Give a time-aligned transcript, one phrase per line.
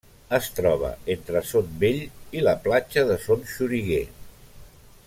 [0.35, 2.01] Es troba entre Son Vell
[2.39, 4.05] i la Platja de Son Xoriguer.